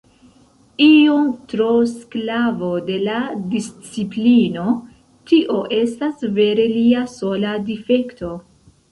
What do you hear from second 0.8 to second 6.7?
Iom tro sklavo de la disciplino; tio estas vere